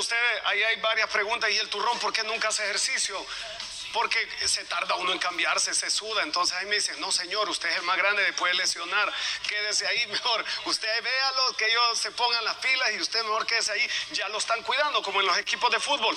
usted, 0.00 0.16
ahí 0.44 0.62
hay 0.62 0.76
varias 0.76 1.08
preguntas. 1.10 1.50
¿Y 1.50 1.58
el 1.58 1.68
turrón 1.68 1.98
por 1.98 2.12
qué 2.12 2.22
nunca 2.24 2.48
hace 2.48 2.64
ejercicio? 2.64 3.24
porque 3.92 4.18
se 4.46 4.64
tarda 4.64 4.94
uno 4.96 5.12
en 5.12 5.18
cambiarse, 5.18 5.74
se 5.74 5.90
suda. 5.90 6.22
Entonces 6.22 6.56
ahí 6.56 6.66
me 6.66 6.76
dicen, 6.76 7.00
no 7.00 7.10
señor, 7.10 7.48
usted 7.48 7.68
es 7.70 7.76
el 7.76 7.82
más 7.82 7.96
grande, 7.96 8.32
puede 8.34 8.54
lesionar, 8.54 9.12
quédese 9.48 9.86
ahí 9.86 10.06
mejor. 10.08 10.44
Usted 10.66 11.02
véalo, 11.02 11.56
que 11.56 11.66
ellos 11.66 11.98
se 11.98 12.10
pongan 12.12 12.44
las 12.44 12.56
pilas 12.56 12.92
y 12.92 13.00
usted 13.00 13.22
mejor 13.22 13.46
quédese 13.46 13.72
ahí. 13.72 13.90
Ya 14.12 14.28
lo 14.28 14.38
están 14.38 14.62
cuidando, 14.62 15.02
como 15.02 15.20
en 15.20 15.26
los 15.26 15.38
equipos 15.38 15.70
de 15.70 15.80
fútbol. 15.80 16.16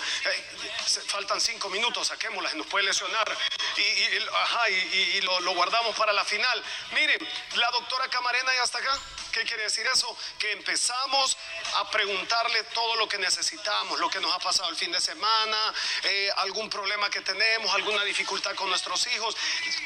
faltan 1.08 1.40
cinco 1.42 1.70
minutos, 1.70 2.08
saquémoslas, 2.08 2.56
nos 2.56 2.68
puede 2.68 2.86
lesionar. 2.86 3.38
Y, 3.78 5.22
lo, 5.22 5.40
lo 5.42 5.54
guardamos 5.54 5.96
para 5.96 6.14
la 6.14 6.26
final. 6.26 6.64
Miren, 6.92 7.28
la 7.56 7.72
doctora 7.72 8.08
Camarena 8.10 8.54
ya 8.56 8.64
está 8.64 8.80
acá. 8.80 9.00
¿Qué 9.34 9.44
quiere 9.46 9.64
decir 9.64 9.86
eso? 9.88 10.16
Que 10.38 10.52
empezamos 10.52 11.36
a 11.74 11.90
preguntarle 11.90 12.64
todo 12.66 12.96
lo 12.98 13.10
que 13.10 13.18
necesitamos, 13.18 14.00
lo 14.00 14.08
que 14.08 14.20
nos 14.20 14.32
ha 14.32 14.38
pasado 14.38 14.70
el 14.70 14.76
fin 14.76 14.92
de 14.92 15.02
semana, 15.02 15.74
eh, 16.04 16.30
algún 16.38 16.70
problema 16.70 17.10
que 17.10 17.22
tenemos, 17.22 17.74
alguna 17.74 18.04
dificultad 18.04 18.54
con 18.54 18.70
nuestros 18.70 19.08
hijos. 19.08 19.36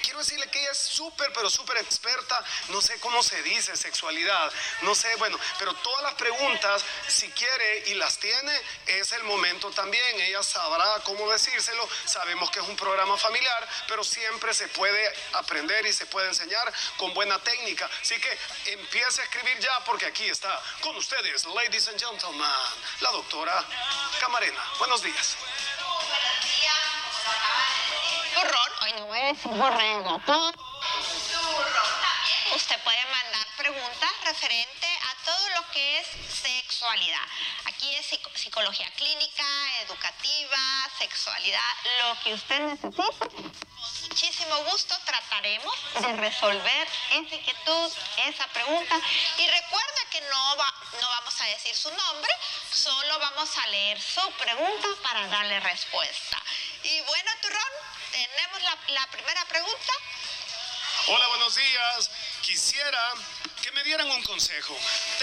Quiero 0.04 0.20
decirle 0.20 0.48
que 0.52 0.60
ella 0.60 0.72
es 0.72 0.78
súper, 0.78 1.32
pero 1.32 1.50
súper 1.50 1.78
experta, 1.78 2.44
no 2.68 2.82
sé 2.82 3.00
cómo 3.00 3.24
se 3.24 3.42
dice 3.44 3.78
sexualidad, 3.78 4.52
no 4.82 4.94
sé, 4.94 5.16
bueno, 5.16 5.40
pero 5.60 5.74
todas 5.76 6.04
las 6.04 6.16
preguntas, 6.16 6.84
si 7.08 7.30
quiere 7.30 7.84
y 7.88 7.94
las 7.94 8.18
tiene, 8.18 8.52
es 8.88 9.14
el 9.14 9.24
momento 9.24 9.72
también. 9.72 10.20
Ella 10.20 10.44
sabrá 10.44 11.00
cómo 11.06 11.32
decírselo. 11.32 11.88
Sabemos 12.04 12.52
que 12.52 12.60
es 12.60 12.68
un 12.68 12.76
programa 12.76 13.18
familiar, 13.18 13.66
pero 13.88 14.04
siempre 14.04 14.54
se 14.54 14.68
puede 14.68 15.14
aprender 15.34 15.86
y 15.86 15.94
se 15.94 16.06
puede 16.06 16.28
enseñar 16.28 16.74
con 16.98 17.14
buena 17.14 17.40
técnica. 17.40 17.90
Así 18.02 18.20
que 18.20 18.38
empiece 18.74 19.22
ya 19.60 19.80
porque 19.86 20.06
aquí 20.06 20.26
está 20.26 20.62
con 20.82 20.96
ustedes, 20.96 21.46
ladies 21.46 21.88
and 21.88 22.00
gentlemen, 22.00 22.42
la 23.02 23.12
doctora 23.12 23.64
Camarena. 24.20 24.62
Buenos 24.80 25.02
días. 25.04 25.38
Turrón, 28.34 28.72
hoy 28.82 28.94
no 28.94 29.06
voy 29.06 29.20
a 29.20 29.34
borrego. 29.56 30.22
Usted 32.56 32.80
puede 32.84 33.06
mandar 33.06 33.48
preguntas 33.58 34.12
referente 34.24 34.88
a 34.88 35.26
todo 35.26 35.50
lo 35.50 35.72
que 35.72 36.00
es 36.00 36.08
sexualidad. 36.42 37.22
Aquí 37.66 37.96
es 37.96 38.08
psicología 38.34 38.90
clínica, 38.96 39.46
educativa, 39.84 40.90
sexualidad, 40.98 41.74
lo 42.00 42.20
que 42.24 42.34
usted 42.34 42.60
necesite 42.60 43.04
muchísimo 44.18 44.64
gusto 44.64 44.98
trataremos 45.06 45.74
de 46.02 46.14
resolver 46.14 46.88
esa 47.12 47.36
inquietud, 47.36 47.92
esa 48.26 48.48
pregunta. 48.48 49.00
Y 49.38 49.48
recuerda 49.48 50.02
que 50.10 50.22
no, 50.22 50.58
va, 50.58 50.74
no 51.00 51.08
vamos 51.08 51.40
a 51.40 51.46
decir 51.46 51.76
su 51.76 51.92
nombre, 51.92 52.32
solo 52.74 53.20
vamos 53.20 53.56
a 53.60 53.68
leer 53.68 54.02
su 54.02 54.28
pregunta 54.32 54.88
para 55.04 55.28
darle 55.28 55.60
respuesta. 55.60 56.42
Y 56.82 57.00
bueno, 57.02 57.32
Turrón, 57.44 57.72
tenemos 58.12 58.62
la, 58.64 58.78
la 58.96 59.08
primera 59.08 59.46
pregunta. 59.46 59.94
Hola, 61.10 61.28
buenos 61.28 61.56
días. 61.56 62.10
Quisiera 62.42 63.14
que 63.62 63.72
me 63.74 63.84
dieran 63.84 64.10
un 64.10 64.24
consejo. 64.24 64.76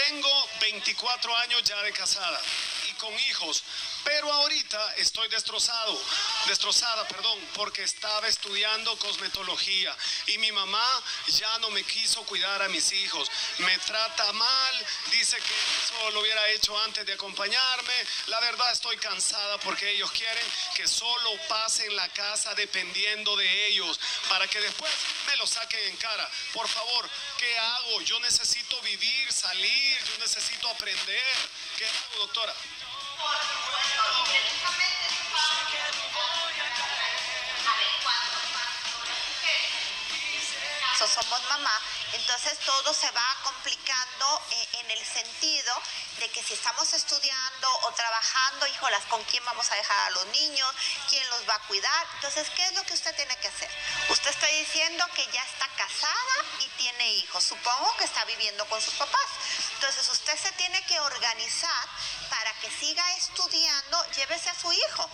Tengo 0.05 0.49
24 0.61 1.35
años 1.35 1.63
ya 1.63 1.81
de 1.81 1.91
casada 1.91 2.41
y 2.87 2.93
con 2.93 3.13
hijos 3.19 3.61
pero 4.05 4.31
ahorita 4.31 4.95
estoy 4.97 5.27
destrozado, 5.29 5.99
destrozada, 6.47 7.07
perdón, 7.07 7.39
porque 7.55 7.83
estaba 7.83 8.27
estudiando 8.27 8.97
cosmetología 8.97 9.95
y 10.27 10.37
mi 10.37 10.51
mamá 10.51 11.03
ya 11.27 11.57
no 11.59 11.69
me 11.71 11.83
quiso 11.83 12.23
cuidar 12.23 12.61
a 12.61 12.69
mis 12.69 12.91
hijos. 12.91 13.29
Me 13.59 13.77
trata 13.79 14.31
mal, 14.33 14.85
dice 15.11 15.37
que 15.37 15.53
eso 15.83 16.11
lo 16.11 16.21
hubiera 16.21 16.47
hecho 16.49 16.77
antes 16.81 17.05
de 17.05 17.13
acompañarme. 17.13 17.93
La 18.27 18.39
verdad 18.39 18.71
estoy 18.71 18.97
cansada 18.97 19.57
porque 19.59 19.89
ellos 19.91 20.11
quieren 20.11 20.45
que 20.75 20.87
solo 20.87 21.31
pase 21.47 21.85
en 21.85 21.95
la 21.95 22.07
casa 22.09 22.53
dependiendo 22.53 23.35
de 23.35 23.67
ellos 23.67 23.99
para 24.29 24.47
que 24.47 24.59
después 24.61 24.91
me 25.27 25.35
lo 25.37 25.47
saquen 25.47 25.79
en 25.89 25.97
cara. 25.97 26.29
Por 26.53 26.67
favor, 26.67 27.09
¿qué 27.37 27.57
hago? 27.57 28.01
Yo 28.01 28.19
necesito 28.19 28.79
vivir, 28.81 29.31
salir, 29.31 30.03
yo 30.05 30.17
necesito 30.19 30.69
aprender. 30.69 31.35
¿Qué 31.77 31.85
hago, 31.85 32.19
doctora? 32.19 32.55
Somos 41.15 41.41
mamá, 41.45 41.81
entonces 42.11 42.59
todo 42.59 42.93
se 42.93 43.09
va 43.11 43.37
complicando 43.43 44.41
eh, 44.51 44.67
en 44.79 44.91
el 44.91 45.05
sentido 45.05 45.73
de 46.19 46.29
que 46.29 46.43
si 46.43 46.53
estamos 46.53 46.91
estudiando 46.91 47.69
o 47.83 47.91
trabajando, 47.93 48.67
híjolas, 48.67 49.03
¿con 49.05 49.23
quién 49.23 49.43
vamos 49.45 49.71
a 49.71 49.75
dejar 49.75 50.07
a 50.07 50.09
los 50.09 50.25
niños? 50.27 50.75
¿Quién 51.09 51.27
los 51.29 51.47
va 51.47 51.55
a 51.55 51.67
cuidar? 51.67 52.07
Entonces, 52.15 52.49
¿qué 52.55 52.65
es 52.65 52.73
lo 52.73 52.83
que 52.83 52.93
usted 52.93 53.15
tiene 53.15 53.35
que 53.37 53.47
hacer? 53.47 53.69
Usted 54.09 54.29
está 54.29 54.47
diciendo 54.47 55.05
que 55.15 55.25
ya 55.31 55.43
está 55.43 55.67
casada 55.77 56.35
y 56.59 56.67
tiene 56.77 57.13
hijos. 57.13 57.43
Supongo 57.43 57.95
que 57.97 58.05
está 58.05 58.25
viviendo 58.25 58.65
con 58.65 58.81
sus 58.81 58.93
papás. 58.95 59.27
Entonces, 59.75 60.09
usted 60.09 60.37
se 60.37 60.51
tiene 60.53 60.85
que 60.85 60.99
organizar 60.99 61.87
para 62.29 62.51
que 62.59 62.71
siga 62.71 63.03
estudiando, 63.15 64.05
llévese 64.11 64.49
a 64.49 64.59
su 64.59 64.71
hijo 64.71 65.09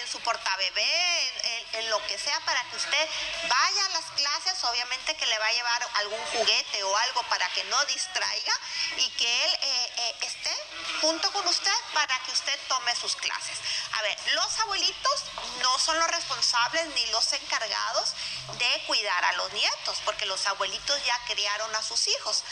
en, 0.00 0.08
su 0.08 0.20
portabebé, 0.20 1.28
en, 1.44 1.80
en, 1.80 1.90
lo 1.90 2.04
que 2.06 2.18
sea, 2.18 2.38
para 2.40 2.62
que 2.64 2.76
usted 2.76 3.08
vaya 3.48 3.86
a 3.86 3.88
las 3.90 4.04
clases, 4.16 4.64
obviamente 4.64 5.16
que 5.16 5.26
le 5.26 5.38
va 5.38 5.46
a 5.46 5.52
llevar 5.52 5.88
algún 5.94 6.20
juguete 6.26 6.82
o 6.84 6.96
algo 6.96 7.22
para 7.24 7.48
que 7.50 7.64
no 7.64 7.84
distraiga 7.86 8.52
y 8.98 9.10
que 9.10 9.44
él 9.44 9.58
eh, 9.62 9.92
eh, 9.96 10.14
esté 10.22 10.56
junto 11.00 11.32
con 11.32 11.46
usted 11.46 11.74
para 11.92 12.18
que 12.20 12.32
usted 12.32 12.58
tome 12.68 12.94
sus 12.96 13.16
clases. 13.16 13.58
A 13.96 14.02
ver, 14.02 14.18
los 14.34 14.58
abuelitos 14.60 15.24
no 15.62 15.78
son 15.78 15.98
los 15.98 16.08
responsables 16.08 16.86
ni 16.94 17.06
los 17.06 17.32
encargados 17.32 18.12
de 18.58 18.84
cuidar 18.86 19.24
a 19.24 19.32
los 19.32 19.52
nietos, 19.54 19.98
porque 20.04 20.26
los 20.26 20.46
abuelitos 20.46 21.02
ya 21.04 21.18
criaron 21.26 21.74
a 21.74 21.82
sus 21.82 22.06
hijos. 22.08 22.44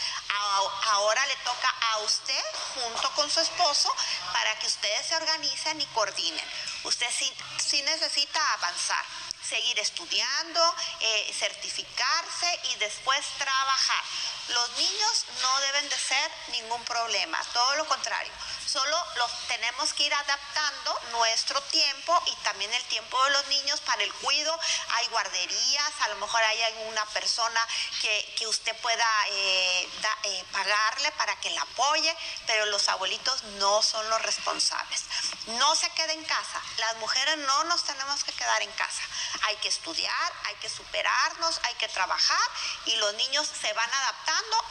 Ahora 0.86 1.26
le 1.26 1.36
toca 1.36 1.68
a 1.68 1.98
usted 1.98 2.44
junto 2.74 3.10
con 3.12 3.30
su 3.30 3.40
esposo 3.40 3.94
para 4.32 4.58
que 4.58 4.66
ustedes 4.66 5.06
se 5.06 5.16
organicen 5.16 5.80
y 5.80 5.86
coordinen. 5.86 6.44
Usted 6.84 7.10
sí, 7.10 7.82
necesita 7.82 8.52
avanzar, 8.54 9.04
seguir 9.46 9.78
estudiando, 9.78 10.74
eh, 11.00 11.34
certificarse 11.38 12.60
y 12.72 12.76
después 12.76 13.20
trabajar. 13.36 14.04
Los 14.48 14.70
niños 14.76 15.24
no 15.42 15.60
deben 15.60 15.88
de 15.88 15.98
ser 15.98 16.30
ningún 16.48 16.84
problema, 16.84 17.42
todo 17.52 17.76
lo 17.76 17.86
contrario 17.86 18.32
solo 18.74 19.06
los 19.14 19.30
tenemos 19.46 19.92
que 19.94 20.02
ir 20.02 20.12
adaptando 20.12 21.00
nuestro 21.12 21.60
tiempo 21.62 22.20
y 22.26 22.34
también 22.42 22.72
el 22.74 22.82
tiempo 22.86 23.22
de 23.24 23.30
los 23.30 23.46
niños 23.46 23.80
para 23.82 24.02
el 24.02 24.12
cuido. 24.14 24.58
Hay 24.96 25.06
guarderías, 25.08 25.92
a 26.00 26.08
lo 26.08 26.16
mejor 26.16 26.42
hay 26.42 26.60
alguna 26.62 27.06
persona 27.06 27.60
que, 28.02 28.44
usted 28.48 28.76
pueda 28.76 29.08
eh, 29.28 29.88
eh, 30.24 30.44
pagarle 30.52 31.10
para 31.12 31.34
que 31.40 31.50
la 31.50 31.62
apoye, 31.62 32.14
pero 32.46 32.66
los 32.66 32.88
abuelitos 32.88 33.42
no 33.62 33.80
son 33.80 34.08
los 34.10 34.20
responsables. 34.22 35.04
No 35.46 35.74
se 35.76 35.88
quede 35.90 36.12
en 36.12 36.24
casa. 36.24 36.60
Las 36.78 36.96
mujeres 36.96 37.38
no 37.38 37.64
nos 37.64 37.84
tenemos 37.84 38.22
que 38.24 38.32
quedar 38.32 38.60
en 38.60 38.72
casa. 38.72 39.02
Hay 39.44 39.56
que 39.56 39.68
estudiar, 39.68 40.32
hay 40.46 40.56
que 40.56 40.68
superarnos, 40.68 41.60
hay 41.62 41.74
que 41.74 41.88
trabajar 41.88 42.50
y 42.86 42.96
los 42.96 43.14
niños 43.14 43.48
se 43.48 43.72
van 43.72 43.90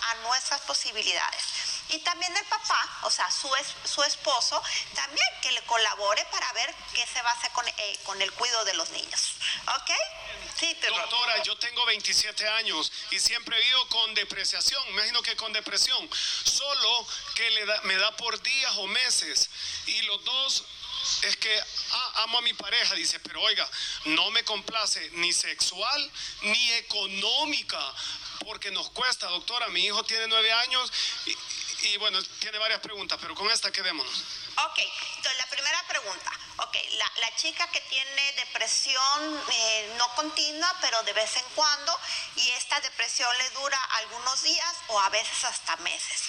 a 0.02 0.16
nuestras 0.16 0.62
posibilidades. 0.62 1.44
Y 1.90 2.00
también 2.00 2.36
el 2.36 2.46
papá, 2.46 3.00
o 3.04 3.12
sea, 3.12 3.30
su, 3.30 3.50
su 3.86 4.04
esposo, 4.04 4.62
también 4.96 5.28
que 5.42 5.52
le 5.52 5.62
colabore 5.64 6.26
para 6.32 6.52
ver 6.54 6.74
qué 6.94 7.06
se 7.06 7.22
va 7.22 7.30
a 7.30 7.34
hacer 7.34 7.52
con, 7.52 7.68
eh, 7.68 8.00
con 8.04 8.22
el 8.22 8.32
cuidado 8.34 8.66
de 8.66 8.74
los 8.74 8.90
niños. 8.90 9.36
¿Ok? 9.76 9.92
Sí, 10.60 10.74
Doctora, 10.82 11.44
yo 11.44 11.58
tengo 11.58 11.86
27 11.86 12.48
años 12.48 12.92
y 13.12 13.20
siempre 13.20 13.60
vivo 13.60 13.88
con 13.90 14.14
depreciación, 14.14 14.88
imagino 14.90 15.22
que 15.22 15.36
con 15.36 15.52
depresión, 15.52 16.10
solo 16.44 17.08
que 17.36 17.50
le 17.52 17.82
me 17.82 17.96
da 17.98 18.16
por 18.16 18.42
días 18.42 18.74
o 18.78 18.88
meses 18.88 19.50
y 19.88 20.02
los 20.04 20.24
dos 20.24 20.64
es 21.24 21.38
que 21.38 21.64
ah, 21.92 22.12
amo 22.24 22.38
a 22.38 22.42
mi 22.42 22.54
pareja, 22.54 22.96
dice, 22.96 23.20
pero 23.20 23.42
oiga, 23.42 23.70
no 24.06 24.32
me 24.32 24.44
complace 24.44 25.10
ni 25.14 25.34
sexual 25.34 26.12
ni 26.44 26.72
económica, 26.74 27.94
porque 28.44 28.72
nos 28.72 28.90
cuesta, 28.90 29.28
doctora, 29.28 29.68
mi 29.70 29.86
hijo 29.86 30.04
tiene 30.04 30.28
nueve 30.28 30.52
años 30.52 30.92
y, 31.82 31.98
bueno, 31.98 32.22
tiene 32.40 32.58
varias 32.58 32.80
preguntas, 32.80 33.18
pero 33.22 33.36
con 33.36 33.50
esta 33.52 33.72
quedémonos. 33.72 34.24
Ok, 34.66 34.80
entonces 35.16 35.38
la 35.38 35.48
primera 35.48 35.84
pregunta. 35.88 36.32
Ok, 36.58 36.78
la, 36.92 37.12
la 37.22 37.36
chica 37.36 37.68
que 37.72 37.82
tiene 37.82 38.34
depresión 38.34 39.44
eh, 39.52 39.94
no 39.98 40.08
continua, 40.16 40.76
pero 40.82 41.02
de 41.04 41.14
vez 41.14 41.36
en 41.38 41.46
cuando, 41.56 41.98
y 42.36 42.50
esta 42.52 42.80
depresión 42.82 43.30
le 43.38 43.50
dura 43.52 43.80
algunos 43.96 44.42
días 44.44 44.76
o 44.88 45.00
a 45.00 45.10
veces 45.10 45.44
hasta 45.44 45.76
meses. 45.78 46.23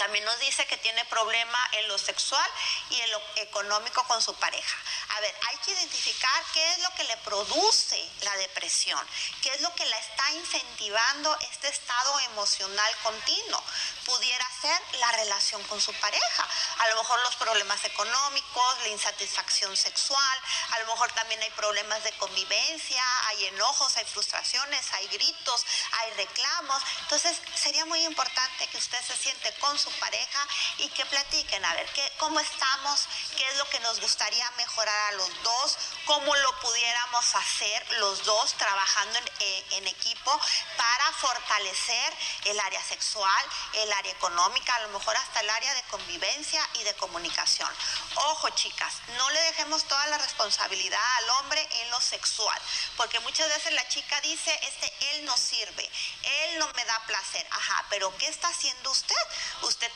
También 0.00 0.24
nos 0.24 0.38
dice 0.38 0.66
que 0.66 0.78
tiene 0.78 1.04
problema 1.04 1.68
en 1.72 1.86
lo 1.88 1.98
sexual 1.98 2.50
y 2.88 2.98
en 3.02 3.10
lo 3.10 3.20
económico 3.36 4.02
con 4.04 4.22
su 4.22 4.34
pareja. 4.36 4.78
A 5.10 5.20
ver, 5.20 5.34
hay 5.50 5.56
que 5.58 5.72
identificar 5.72 6.42
qué 6.54 6.72
es 6.72 6.78
lo 6.78 6.88
que 6.94 7.04
le 7.04 7.18
produce 7.18 8.08
la 8.22 8.34
depresión, 8.38 9.06
qué 9.42 9.50
es 9.52 9.60
lo 9.60 9.74
que 9.74 9.84
la 9.84 9.98
está 9.98 10.30
incentivando 10.32 11.36
este 11.52 11.68
estado 11.68 12.18
emocional 12.20 12.96
continuo. 13.02 13.62
pudiera 14.06 14.44
ser 14.60 14.80
la 14.98 15.12
relación 15.12 15.62
con 15.64 15.80
su 15.80 15.92
pareja. 15.94 16.48
A 16.78 16.88
lo 16.88 16.96
mejor 16.96 17.20
los 17.22 17.36
problemas 17.36 17.84
económicos, 17.84 18.78
la 18.80 18.88
insatisfacción 18.88 19.76
sexual, 19.76 20.38
a 20.70 20.78
lo 20.80 20.86
mejor 20.86 21.12
también 21.12 21.40
hay 21.42 21.50
problemas 21.50 22.02
de 22.02 22.12
convivencia, 22.12 23.04
hay 23.28 23.46
enojos, 23.46 23.96
hay 23.98 24.04
frustraciones, 24.06 24.92
hay 24.94 25.06
gritos, 25.08 25.64
hay 25.92 26.10
reclamos. 26.14 26.82
Entonces 27.02 27.36
sería 27.54 27.84
muy 27.84 28.02
importante 28.04 28.66
que 28.68 28.78
usted 28.78 29.00
se 29.06 29.16
siente 29.16 29.52
con 29.60 29.78
su 29.78 29.89
pareja 29.92 30.46
y 30.78 30.88
que 30.90 31.04
platiquen 31.06 31.64
a 31.64 31.74
ver 31.74 31.86
qué, 31.92 32.12
cómo 32.18 32.40
estamos, 32.40 33.06
qué 33.36 33.48
es 33.48 33.56
lo 33.58 33.68
que 33.70 33.80
nos 33.80 34.00
gustaría 34.00 34.50
mejorar 34.52 35.12
a 35.12 35.16
los 35.16 35.42
dos, 35.42 35.78
cómo 36.04 36.34
lo 36.34 36.60
pudiéramos 36.60 37.34
hacer 37.34 37.98
los 37.98 38.24
dos 38.24 38.54
trabajando 38.54 39.18
en, 39.18 39.28
eh, 39.40 39.64
en 39.72 39.88
equipo 39.88 40.40
para 40.76 41.12
fortalecer 41.12 42.14
el 42.44 42.60
área 42.60 42.82
sexual, 42.82 43.46
el 43.74 43.92
área 43.92 44.12
económica, 44.12 44.74
a 44.74 44.80
lo 44.80 44.98
mejor 44.98 45.16
hasta 45.16 45.40
el 45.40 45.50
área 45.50 45.74
de 45.74 45.82
convivencia 45.84 46.68
y 46.74 46.82
de 46.84 46.94
comunicación. 46.94 47.70
Ojo 48.14 48.50
chicas, 48.50 48.94
no 49.16 49.30
le 49.30 49.40
dejemos 49.42 49.84
toda 49.84 50.06
la 50.08 50.18
responsabilidad 50.18 51.00
al 51.18 51.30
hombre 51.30 51.66
en 51.82 51.90
lo 51.90 52.00
sexual, 52.00 52.60
porque 52.96 53.20
muchas 53.20 53.48
veces 53.48 53.72
la 53.72 53.86
chica 53.88 54.20
dice, 54.20 54.58
este, 54.62 54.92
él 55.12 55.24
no 55.24 55.36
sirve, 55.36 55.90
él 56.22 56.58
no 56.58 56.68
me 56.74 56.84
da 56.84 57.00
placer, 57.06 57.46
ajá, 57.50 57.84
pero 57.90 58.16
¿qué 58.18 58.28
está 58.28 58.48
haciendo? 58.48 58.90
Usted 58.90 59.16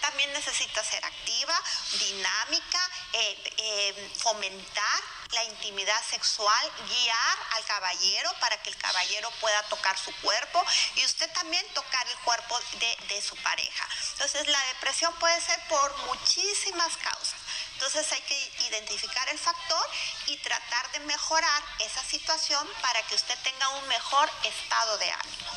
también 0.00 0.32
necesita 0.32 0.82
ser 0.84 1.04
activa, 1.04 1.60
dinámica, 1.98 2.90
eh, 3.12 3.52
eh, 3.56 4.12
fomentar 4.18 5.00
la 5.32 5.44
intimidad 5.44 6.00
sexual, 6.08 6.72
guiar 6.88 7.38
al 7.56 7.64
caballero 7.64 8.32
para 8.40 8.62
que 8.62 8.70
el 8.70 8.76
caballero 8.76 9.30
pueda 9.40 9.62
tocar 9.64 9.98
su 9.98 10.14
cuerpo 10.20 10.64
y 10.96 11.04
usted 11.04 11.30
también 11.32 11.66
tocar 11.74 12.06
el 12.08 12.18
cuerpo 12.18 12.58
de, 12.78 12.96
de 13.08 13.22
su 13.22 13.36
pareja. 13.36 13.88
Entonces 14.12 14.46
la 14.46 14.60
depresión 14.66 15.12
puede 15.14 15.40
ser 15.40 15.58
por 15.68 15.96
muchísimas 16.06 16.96
causas. 16.98 17.40
Entonces 17.74 18.10
hay 18.12 18.20
que 18.22 18.52
identificar 18.68 19.28
el 19.28 19.38
factor 19.38 19.90
y 20.26 20.36
tratar 20.38 20.90
de 20.92 21.00
mejorar 21.00 21.62
esa 21.80 22.02
situación 22.04 22.66
para 22.80 23.02
que 23.02 23.16
usted 23.16 23.36
tenga 23.42 23.68
un 23.70 23.88
mejor 23.88 24.30
estado 24.44 24.98
de 24.98 25.10
ánimo. 25.10 25.50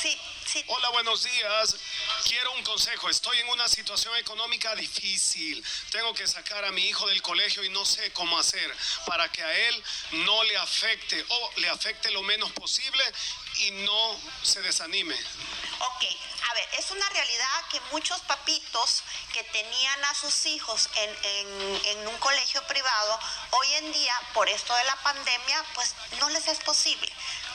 Sí. 0.00 0.20
Hola, 0.66 0.88
buenos 0.90 1.22
días. 1.22 1.76
Quiero 2.24 2.50
un 2.52 2.62
consejo. 2.64 3.08
Estoy 3.08 3.38
en 3.38 3.48
una 3.50 3.68
situación 3.68 4.16
económica 4.16 4.74
difícil. 4.74 5.64
Tengo 5.92 6.12
que 6.14 6.26
sacar 6.26 6.64
a 6.64 6.72
mi 6.72 6.82
hijo 6.88 7.06
del 7.06 7.22
colegio 7.22 7.62
y 7.62 7.68
no 7.68 7.84
sé 7.84 8.12
cómo 8.12 8.36
hacer 8.38 8.74
para 9.06 9.30
que 9.30 9.42
a 9.44 9.52
él 9.68 9.84
no 10.12 10.42
le 10.44 10.56
afecte 10.56 11.24
o 11.28 11.50
le 11.56 11.68
afecte 11.68 12.10
lo 12.10 12.22
menos 12.22 12.50
posible 12.52 13.04
y 13.58 13.70
no 13.70 14.20
se 14.42 14.60
desanime. 14.62 15.14
Ok, 15.14 16.04
a 16.50 16.54
ver, 16.54 16.68
es 16.78 16.90
una 16.90 17.08
realidad 17.10 17.64
que 17.70 17.80
muchos 17.92 18.20
papitos 18.22 19.02
que 19.32 19.44
tenían 19.44 20.04
a 20.06 20.14
sus 20.14 20.46
hijos 20.46 20.88
en, 20.96 21.10
en- 21.24 21.80
en 21.86 22.08
un 22.08 22.18
colegio 22.18 22.60
privado, 22.66 23.20
hoy 23.52 23.72
en 23.74 23.92
día, 23.92 24.14
por 24.34 24.48
esto 24.48 24.74
de 24.74 24.84
la 24.84 24.96
pandemia, 24.96 25.64
pues 25.74 25.94
no 26.18 26.28
les 26.30 26.48
es 26.48 26.58
posible 26.60 27.10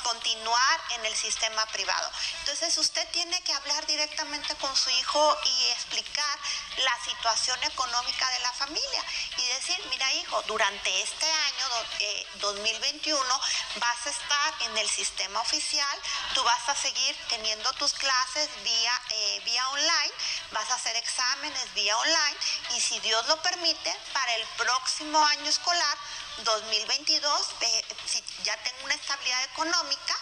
continuar 0.10 0.80
en 0.92 1.06
el 1.07 1.16
sistema 1.16 1.66
privado. 1.68 2.07
Entonces 2.42 2.78
usted 2.78 3.07
tiene 3.10 3.42
que 3.42 3.54
hablar 3.54 3.86
directamente 3.88 4.54
con 4.57 4.75
su 4.78 4.90
hijo 4.92 5.38
y 5.46 5.69
explicar 5.72 6.40
la 6.78 6.96
situación 7.04 7.57
económica 7.63 8.30
de 8.30 8.40
la 8.42 8.54
familia 8.54 9.04
y 9.38 9.46
decir, 9.48 9.84
mira 9.90 10.13
hijo, 10.13 10.42
durante 10.44 11.02
este 11.02 11.25
año 11.31 11.69
do- 11.69 11.86
eh, 12.02 12.28
2021 12.36 13.42
vas 13.78 14.06
a 14.06 14.10
estar 14.12 14.54
en 14.62 14.78
el 14.78 14.90
sistema 14.90 15.40
oficial, 15.42 15.98
tú 16.36 16.44
vas 16.44 16.69
a 16.69 16.75
seguir 16.75 17.16
teniendo 17.30 17.74
tus 17.74 17.94
clases 17.94 18.48
vía, 18.63 19.02
eh, 19.10 19.42
vía 19.44 19.68
online, 19.69 20.13
vas 20.52 20.69
a 20.69 20.75
hacer 20.75 20.96
exámenes 20.98 21.74
vía 21.74 21.98
online 21.98 22.38
y 22.75 22.80
si 22.80 23.00
Dios 23.00 23.25
lo 23.28 23.42
permite, 23.42 23.92
para 24.13 24.36
el 24.36 24.46
próximo 24.57 25.25
año 25.25 25.50
escolar 25.50 25.98
2022, 26.44 27.48
eh, 27.62 27.86
si 28.06 28.24
ya 28.44 28.56
tengo 28.64 28.84
una 28.84 28.94
estabilidad 28.94 29.44
económica, 29.46 30.16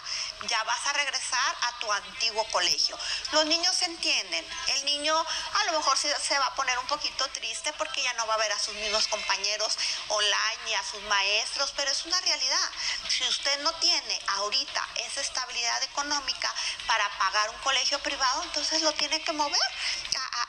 ya 0.48 0.62
vas 0.64 0.86
a 0.86 0.92
regresar 0.92 1.56
a 1.62 1.78
tu 1.78 1.90
antiguo 1.92 2.44
colegio. 2.50 2.98
Los 3.32 3.46
niños 3.46 3.80
entienden. 3.82 4.46
El 4.68 4.84
niño 4.84 5.16
a 5.18 5.64
lo 5.64 5.78
mejor 5.78 5.98
se 5.98 6.38
va 6.38 6.46
a 6.46 6.54
poner 6.54 6.78
un 6.78 6.86
poquito 6.86 7.26
triste 7.28 7.72
porque 7.74 8.02
ya 8.02 8.12
no 8.14 8.26
va 8.26 8.34
a 8.34 8.38
ver 8.38 8.52
a 8.52 8.58
sus 8.58 8.74
mismos 8.74 9.06
compañeros 9.08 9.76
online 10.08 10.58
ni 10.66 10.74
a 10.74 10.84
sus 10.84 11.02
maestros, 11.02 11.72
pero 11.76 11.90
es 11.90 12.04
una 12.06 12.20
realidad. 12.20 12.70
Si 13.08 13.26
usted 13.28 13.60
no 13.62 13.72
tiene 13.74 14.20
ahorita 14.28 14.88
esa 14.96 15.20
estabilidad 15.20 15.82
económica 15.82 16.52
para 16.86 17.08
pagar 17.18 17.50
un 17.50 17.58
colegio 17.58 17.98
privado, 18.00 18.42
entonces 18.42 18.82
lo 18.82 18.92
tiene 18.92 19.22
que 19.22 19.32
mover 19.32 19.60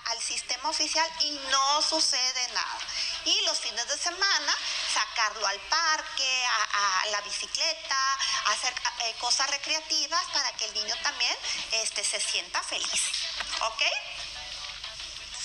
al 0.05 0.21
sistema 0.21 0.69
oficial 0.69 1.09
y 1.21 1.31
no 1.51 1.81
sucede 1.81 2.47
nada. 2.53 2.79
Y 3.25 3.41
los 3.45 3.57
fines 3.57 3.87
de 3.87 3.97
semana 3.97 4.55
sacarlo 4.93 5.47
al 5.47 5.59
parque, 5.61 6.45
a, 6.45 7.05
la 7.07 7.21
bicicleta, 7.21 8.17
hacer 8.45 8.73
eh, 9.03 9.15
cosas 9.19 9.49
recreativas 9.49 10.23
para 10.31 10.51
que 10.53 10.65
el 10.65 10.73
niño 10.75 10.95
también 11.01 11.35
este, 11.71 12.03
se 12.03 12.19
sienta 12.19 12.61
feliz. 12.61 13.01
¿Ok? 13.61 13.81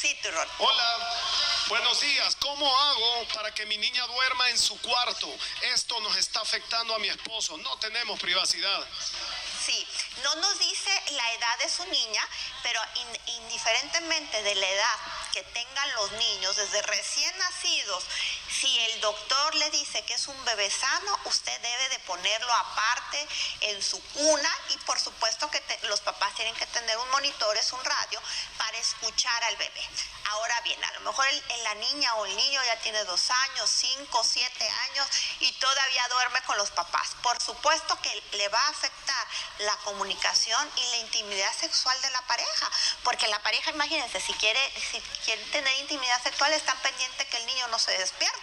Sí, 0.01 0.17
Turrón. 0.23 0.49
Hola, 0.59 0.99
buenos 1.69 2.01
días. 2.01 2.37
¿Cómo 2.37 2.75
hago 2.75 3.29
para 3.35 3.53
que 3.53 3.67
mi 3.67 3.77
niña 3.77 4.07
duerma 4.07 4.49
en 4.49 4.59
su 4.59 4.81
cuarto? 4.81 5.29
Esto 5.61 6.01
nos 6.01 6.17
está 6.17 6.41
afectando 6.41 6.95
a 6.95 6.99
mi 6.99 7.09
esposo. 7.09 7.57
No 7.59 7.77
tenemos 7.79 8.19
privacidad. 8.19 8.87
Sí, 9.65 9.87
no 10.23 10.35
nos 10.37 10.59
dice 10.59 10.91
la 11.13 11.33
edad 11.35 11.59
de 11.59 11.69
su 11.69 11.85
niña, 11.87 12.27
pero 12.63 12.81
in- 12.95 13.21
indiferentemente 13.43 14.43
de 14.43 14.55
la 14.55 14.69
edad 14.69 14.97
que 15.33 15.43
tengan 15.43 15.93
los 15.95 16.13
niños, 16.13 16.57
desde 16.57 16.81
recién 16.83 17.37
nacidos, 17.39 18.05
si 18.51 18.79
el 18.81 19.01
doctor 19.01 19.55
le 19.55 19.71
dice 19.71 20.03
que 20.05 20.15
es 20.15 20.27
un 20.29 20.45
bebé 20.45 20.71
sano, 20.71 21.19
usted 21.25 21.61
debe 21.61 21.89
de 21.91 21.99
ponerlo 22.01 22.53
aparte 22.53 23.29
en 23.61 23.83
su 23.83 24.03
cuna 24.13 24.51
y 24.71 24.77
por 24.79 24.99
supuesto 24.99 25.51
que 25.51 25.63
los 25.85 26.01
papás 26.01 26.35
tienen 26.35 26.55
que 26.57 26.67
tener 26.67 26.97
un 26.99 27.11
monitor, 27.11 27.57
es 27.57 27.73
un 27.73 27.85
radio, 27.85 28.21
para 28.59 28.77
escuchar 28.79 29.45
al 29.45 29.57
bebé. 29.57 29.89
Ahora 30.31 30.61
bien, 30.61 30.83
a 30.85 30.93
lo 30.93 31.01
mejor 31.01 31.27
el- 31.27 31.65
la 31.65 31.75
niña 31.75 32.15
o 32.17 32.27
el 32.27 32.37
niño 32.37 32.63
ya 32.65 32.77
tiene 32.81 33.03
dos 33.05 33.31
años, 33.31 33.71
cinco, 33.71 34.23
siete 34.25 34.69
años 34.69 35.07
y 35.41 35.53
todavía 35.53 36.07
duerme 36.09 36.41
con 36.43 36.57
los 36.59 36.71
papás. 36.71 37.11
Por 37.23 37.41
supuesto 37.43 38.01
que 38.03 38.23
le 38.33 38.49
va 38.49 38.61
a 38.61 38.69
afectar 38.69 39.27
la 39.59 39.77
comunicación 39.79 40.71
y 40.77 40.91
la 40.91 40.97
intimidad 40.99 41.53
sexual 41.59 42.01
de 42.03 42.11
la 42.11 42.23
pareja, 42.23 42.71
porque 43.03 43.27
la 43.29 43.41
pareja, 43.43 43.71
imagínense, 43.71 44.21
si 44.21 44.33
quiere, 44.35 44.73
si 44.91 45.01
quieren 45.25 45.51
tener 45.51 45.75
intimidad 45.81 46.23
sexual, 46.23 46.53
están 46.53 46.79
pendientes 46.81 47.27
que 47.27 47.37
el 47.37 47.47
niño 47.47 47.67
no 47.69 47.79
se 47.79 47.97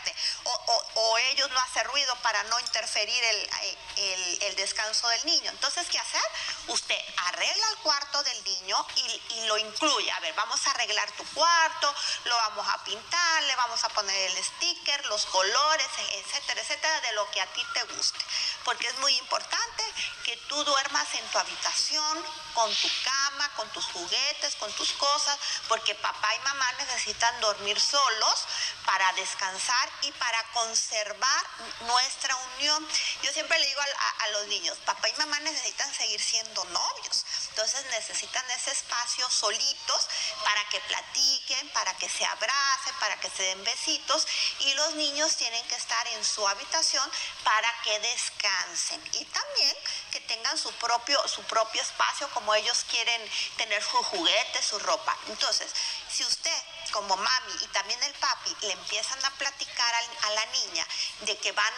despierte 0.05 0.36
o, 0.49 1.17
ellos 1.17 1.49
no 1.51 1.59
hacen 1.59 1.83
ruido 1.85 2.15
para 2.17 2.41
no 2.43 2.59
interferir 2.59 3.23
el, 3.23 3.49
el- 3.97 4.43
el 4.43 4.55
descanso 4.55 5.07
del 5.09 5.25
niño. 5.25 5.49
Entonces, 5.51 5.87
¿qué 5.89 5.97
hacer? 5.99 6.21
Usted 6.67 6.99
arregla 7.17 7.67
el 7.71 7.77
cuarto 7.77 8.23
del 8.23 8.43
niño 8.43 8.87
y, 8.95 9.21
y 9.35 9.45
lo 9.47 9.57
incluye. 9.57 10.11
A 10.11 10.19
ver, 10.19 10.33
vamos 10.35 10.65
a 10.65 10.71
arreglar 10.71 11.11
tu 11.13 11.23
cuarto, 11.33 11.93
lo 12.25 12.35
vamos 12.37 12.67
a 12.67 12.83
pintar, 12.83 13.43
le 13.43 13.55
vamos 13.55 13.83
a 13.83 13.89
poner 13.89 14.15
el 14.31 14.43
sticker, 14.43 15.05
los 15.07 15.25
colores, 15.27 15.87
etcétera, 16.11 16.61
etcétera, 16.61 17.01
de 17.01 17.11
lo 17.13 17.29
que 17.31 17.41
a 17.41 17.47
ti 17.53 17.63
te 17.73 17.83
guste. 17.95 18.19
Porque 18.63 18.87
es 18.87 18.95
muy 18.99 19.13
importante 19.17 19.83
que 20.23 20.37
tú 20.47 20.63
duermas 20.63 21.07
en 21.15 21.25
tu 21.29 21.39
habitación, 21.39 22.23
con 22.53 22.73
tu 22.75 22.89
cama, 23.03 23.49
con 23.55 23.69
tus 23.71 23.85
juguetes, 23.85 24.55
con 24.55 24.71
tus 24.73 24.91
cosas, 24.93 25.37
porque 25.67 25.95
papá 25.95 26.35
y 26.35 26.39
mamá 26.39 26.71
necesitan 26.73 27.39
dormir 27.41 27.79
solos 27.79 28.45
para 28.85 29.11
descansar 29.13 29.89
y 30.01 30.11
para 30.13 30.36
conservar 30.53 31.45
nuestra 31.81 32.35
unión. 32.35 32.87
Yo 33.23 33.31
siempre 33.33 33.59
le 33.59 33.67
digo 33.67 33.81
a, 33.81 34.27
los 34.29 34.47
niños, 34.47 34.77
papá 34.85 35.07
y 35.09 35.13
mamá 35.13 35.39
necesitan 35.39 35.91
seguir 35.93 36.21
siendo 36.21 36.63
novios, 36.65 37.25
entonces 37.49 37.85
necesitan 37.91 38.43
ese 38.51 38.71
espacio 38.71 39.29
solitos 39.29 40.09
para 40.43 40.67
que 40.69 40.79
platiquen, 40.81 41.69
para 41.69 41.95
que 41.97 42.09
se 42.09 42.25
abracen, 42.25 42.93
para 42.99 43.19
que 43.19 43.29
se 43.29 43.43
den 43.43 43.63
besitos 43.63 44.27
y 44.59 44.73
los 44.73 44.95
niños 44.95 45.37
tienen 45.37 45.65
que 45.67 45.75
estar 45.75 46.05
en 46.07 46.25
su 46.25 46.45
habitación 46.47 47.09
para 47.43 47.73
que 47.83 47.99
descansen 47.99 49.01
y 49.13 49.25
también 49.25 49.75
que 50.11 50.19
tengan 50.21 50.57
su 50.57 50.71
propio, 50.73 51.25
su 51.27 51.41
propio 51.43 51.81
espacio 51.81 52.29
como 52.31 52.53
ellos 52.53 52.85
quieren 52.89 53.31
tener 53.57 53.81
sus 53.81 54.05
juguetes, 54.07 54.65
su 54.65 54.79
ropa. 54.79 55.17
Entonces, 55.27 55.71
si 56.11 56.23
usted 56.23 56.63
como 56.97 57.15
mami 57.15 57.53
y 57.61 57.67
también 57.67 58.01
el 58.01 58.13
papi 58.15 58.57
le 58.61 58.71
empiezan 58.71 59.23
a 59.23 59.29
platicar 59.29 59.93
a, 60.23 60.29
la 60.31 60.45
niña 60.47 60.83
de 61.21 61.37
que 61.37 61.51
van 61.51 61.73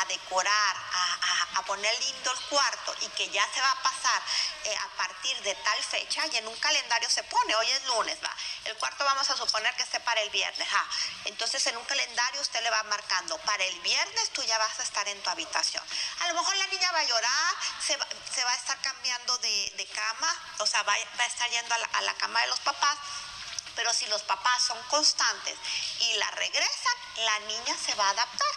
a, 0.00 0.04
decorar, 0.06 0.76
a, 1.54 1.62
poner 1.62 1.94
lindo 2.00 2.32
el 2.32 2.40
cuarto 2.48 2.94
y 3.00 3.08
que 3.10 3.30
ya 3.30 3.48
se 3.54 3.60
va 3.60 3.70
a 3.70 3.82
pasar 3.82 4.20
eh, 4.64 4.76
a 4.76 4.88
partir 4.96 5.40
de 5.42 5.54
tal 5.54 5.82
fecha 5.84 6.26
y 6.26 6.36
en 6.38 6.48
un 6.48 6.56
calendario 6.56 7.08
se 7.08 7.22
pone, 7.22 7.54
hoy 7.54 7.70
es 7.70 7.84
lunes, 7.84 8.18
va, 8.22 8.34
el 8.64 8.76
cuarto 8.76 9.04
vamos 9.04 9.30
a 9.30 9.36
suponer 9.36 9.72
que 9.76 9.84
esté 9.84 10.00
para 10.00 10.20
el 10.22 10.30
viernes, 10.30 10.68
ah, 10.72 10.86
entonces 11.26 11.64
en 11.68 11.76
un 11.76 11.84
calendario 11.84 12.40
usted 12.40 12.60
le 12.60 12.70
va 12.70 12.82
marcando, 12.82 13.38
para 13.38 13.62
el 13.64 13.80
viernes 13.80 14.30
tú 14.30 14.42
ya 14.42 14.58
vas 14.58 14.80
a 14.80 14.82
estar 14.82 15.06
en 15.08 15.22
tu 15.22 15.30
habitación. 15.30 15.84
A 16.20 16.28
lo 16.28 16.34
mejor 16.34 16.56
la 16.56 16.66
niña 16.66 16.90
va 16.90 16.98
a 16.98 17.04
llorar, 17.04 17.54
se 17.80 17.96
va, 17.96 18.06
se 18.34 18.44
va 18.44 18.50
a 18.50 18.56
estar 18.56 18.78
cambiando 18.80 19.38
de, 19.38 19.88
cama, 19.94 20.36
o 20.58 20.66
sea, 20.66 20.82
va, 20.82 20.94
a 20.94 21.26
estar 21.26 21.48
yendo 21.48 21.74
a 21.74 22.00
la 22.02 22.14
cama 22.14 22.40
de 22.40 22.48
los 22.48 22.58
papás 22.60 22.98
Pero 23.76 23.92
si 23.92 24.06
los 24.06 24.22
papás 24.22 24.64
son 24.66 24.80
constantes 24.84 25.56
y 26.00 26.14
la 26.14 26.30
regresan, 26.32 26.94
la 27.16 27.38
niña 27.40 27.76
se 27.84 27.94
va 27.94 28.06
a 28.06 28.10
adaptar. 28.10 28.54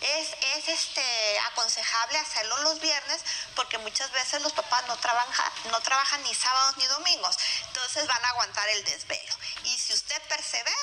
Es, 0.00 0.28
es, 0.56 0.68
este, 0.68 1.38
aconsejable 1.46 2.18
hacerlo 2.18 2.56
los 2.58 2.80
viernes 2.80 3.22
porque 3.54 3.78
muchas 3.78 4.10
veces 4.12 4.42
los 4.42 4.52
papás 4.52 4.84
no, 4.86 4.96
trabajan 4.98 5.52
no 5.70 5.80
trabajan 5.80 6.22
ni 6.24 6.34
sábados 6.34 6.76
ni 6.76 6.84
domingos, 6.86 7.38
entonces 7.68 8.06
van 8.06 8.22
a 8.22 8.28
aguantar 8.30 8.68
el 8.70 8.84
desvelo. 8.84 9.34
Y 9.64 9.78
si 9.78 9.94
usted 9.94 10.20
persevera, 10.28 10.76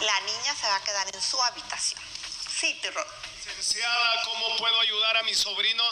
la 0.00 0.20
niña 0.20 0.54
se 0.54 0.66
va 0.66 0.76
a 0.76 0.84
quedar 0.84 1.14
en 1.14 1.22
su 1.22 1.42
habitación. 1.42 2.02
Sí, 2.58 2.74
Tirol. 2.82 3.06
Licenciada, 3.36 4.22
¿cómo 4.24 4.56
puedo 4.56 4.80
ayudar 4.80 5.16
a 5.16 5.22
mi 5.22 5.34
sobrino 5.34 5.84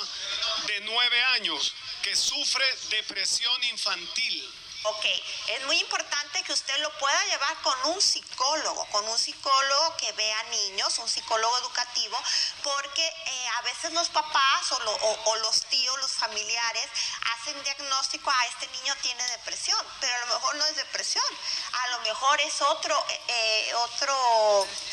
de 0.66 0.81
nueve 0.81 1.25
años 1.26 1.73
que 2.02 2.14
sufre 2.14 2.64
depresión 2.90 3.64
infantil? 3.64 4.65
Ok, 4.88 5.05
es 5.49 5.66
muy 5.66 5.76
importante 5.81 6.45
que 6.45 6.52
usted 6.52 6.78
lo 6.78 6.90
pueda 6.99 7.25
llevar 7.25 7.57
con 7.62 7.75
un 7.87 8.00
psicólogo, 8.00 8.85
con 8.93 9.09
un 9.09 9.19
psicólogo 9.19 9.97
que 9.97 10.12
vea 10.12 10.43
niños, 10.45 10.99
un 10.99 11.09
psicólogo 11.09 11.59
educativo, 11.59 12.16
porque 12.62 13.05
eh, 13.05 13.49
a 13.59 13.62
veces 13.62 13.93
los 13.95 14.09
papás 14.11 14.71
o, 14.71 15.37
los 15.43 15.61
tíos, 15.66 15.99
los 15.99 16.12
familiares, 16.12 16.88
hacen 17.33 17.61
diagnóstico, 17.64 18.31
a 18.31 18.40
ah, 18.40 18.47
este 18.47 18.69
niño 18.78 18.95
tiene 19.02 19.26
depresión, 19.31 19.85
pero 20.00 20.14
a 20.14 20.21
lo 20.21 20.26
mejor 20.35 20.55
no 20.55 20.66
es 20.66 20.76
depresión, 20.76 21.25
a 21.73 21.88
lo 21.88 22.00
mejor 22.00 22.40
es 22.43 22.62
otro, 22.62 23.05
eh, 23.09 23.21
eh, 23.26 23.75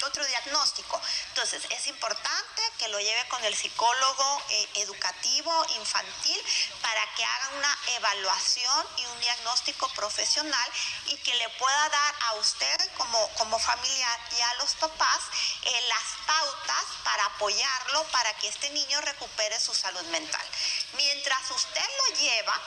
otro, 0.03 0.25
diagnóstico. 0.25 1.01
Entonces, 1.29 1.63
es 1.69 1.87
importante 1.87 2.61
que 2.77 2.87
lo 2.89 2.99
lleve 2.99 3.27
con 3.29 3.43
el 3.43 3.55
psicólogo 3.55 4.41
educativo 4.75 5.65
infantil 5.77 6.39
para 6.81 7.01
que 7.15 7.23
haga 7.23 7.49
una 7.57 7.77
evaluación 7.95 8.87
y 8.97 9.05
un 9.05 9.19
diagnóstico 9.19 9.87
profesional 9.89 10.71
y 11.07 11.17
que 11.17 11.33
le 11.35 11.49
pueda 11.49 11.89
dar 11.89 12.15
a 12.27 12.33
usted 12.33 12.91
como, 12.97 13.29
como 13.35 13.59
familiar 13.59 14.19
y 14.37 14.41
a 14.41 14.53
los 14.55 14.75
papás 14.75 15.19
eh, 15.63 15.81
las 15.87 16.03
pautas 16.25 16.83
para 17.03 17.25
apoyarlo 17.25 18.03
para 18.05 18.33
que 18.37 18.47
este 18.47 18.69
niño 18.71 19.01
recupere 19.01 19.59
su 19.59 19.73
salud 19.73 20.03
mental. 20.05 20.45
Mientras 20.93 21.51
usted 21.51 21.85
lo 22.07 22.15
lleva, 22.15 22.61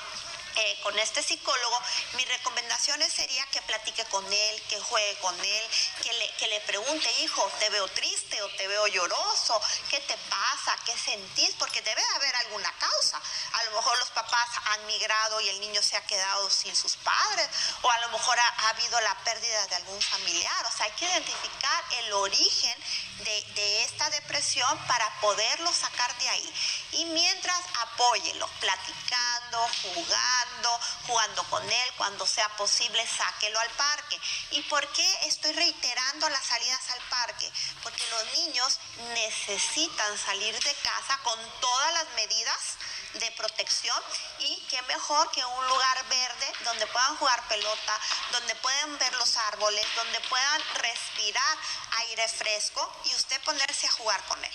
eh, 0.56 0.78
con 0.82 0.98
este 0.98 1.22
psicólogo, 1.22 1.80
mis 2.14 2.28
recomendaciones 2.28 3.12
sería 3.12 3.44
que 3.46 3.60
platique 3.62 4.04
con 4.06 4.24
él, 4.32 4.62
que 4.68 4.80
juegue 4.80 5.16
con 5.18 5.38
él, 5.38 5.62
que 6.02 6.12
le, 6.12 6.30
que 6.36 6.46
le 6.48 6.60
pregunte, 6.60 7.10
hijo, 7.20 7.50
¿te 7.58 7.68
veo 7.70 7.86
triste 7.88 8.40
o 8.42 8.48
te 8.50 8.66
veo 8.66 8.86
lloroso? 8.86 9.60
¿Qué 9.90 10.00
te 10.00 10.16
pasa? 10.16 10.76
¿Qué 10.84 10.96
sentís? 10.96 11.54
Porque 11.58 11.82
debe 11.82 12.02
haber 12.14 12.34
alguna 12.36 12.72
causa. 12.78 13.20
A 13.52 13.64
lo 13.64 13.72
mejor 13.72 13.98
los 13.98 14.10
papás 14.10 14.48
han 14.64 14.86
migrado 14.86 15.40
y 15.40 15.48
el 15.48 15.60
niño 15.60 15.82
se 15.82 15.96
ha 15.96 16.06
quedado 16.06 16.48
sin 16.50 16.74
sus 16.74 16.96
padres, 16.96 17.48
o 17.82 17.90
a 17.90 17.98
lo 17.98 18.08
mejor 18.10 18.38
ha, 18.38 18.48
ha 18.48 18.68
habido 18.70 19.00
la 19.00 19.14
pérdida 19.24 19.66
de 19.66 19.74
algún 19.76 20.00
familiar. 20.00 20.66
O 20.66 20.76
sea, 20.76 20.86
hay 20.86 20.92
que 20.92 21.04
identificar 21.04 21.84
el 21.98 22.12
origen 22.14 22.76
de, 23.24 23.82
esta 23.84 24.10
depresión 24.10 24.78
para 24.86 25.08
poderlo 25.20 25.72
sacar 25.72 26.16
de 26.18 26.28
ahí. 26.28 26.54
Y 26.92 27.04
mientras 27.06 27.60
apóyelo, 27.80 28.48
platicando, 28.60 29.58
jugando, 29.82 30.80
jugando 31.06 31.44
con 31.44 31.62
él, 31.70 31.92
cuando 31.96 32.26
sea 32.26 32.48
posible, 32.56 33.06
sáquelo 33.06 33.58
al 33.58 33.70
parque. 33.70 34.20
¿Y 34.50 34.62
por 34.62 34.86
qué 34.92 35.18
estoy 35.26 35.52
reiterando 35.52 36.28
las 36.28 36.44
salidas 36.44 36.90
al 36.90 37.00
parque? 37.08 37.50
Porque 37.82 38.02
los 38.10 38.38
niños 38.38 38.78
necesitan 39.14 40.18
salir 40.18 40.58
de 40.58 40.74
casa 40.74 41.18
con 41.22 41.38
todas 41.60 41.92
las 41.94 42.08
medidas 42.16 42.76
de 43.18 43.30
protección 43.32 44.00
y 44.40 44.56
qué 44.68 44.80
mejor 44.82 45.30
que 45.30 45.44
un 45.44 45.66
lugar 45.68 46.08
verde 46.08 46.52
donde 46.64 46.86
puedan 46.88 47.16
jugar 47.16 47.48
pelota, 47.48 48.00
donde 48.32 48.54
puedan 48.56 48.98
ver 48.98 49.12
los 49.14 49.36
árboles, 49.36 49.86
donde 49.96 50.20
puedan 50.28 50.62
respirar 50.74 51.58
aire 51.98 52.28
fresco 52.28 53.02
y 53.04 53.14
usted 53.14 53.40
ponerse 53.42 53.86
a 53.86 53.90
jugar 53.92 54.22
con 54.24 54.42
él. 54.44 54.52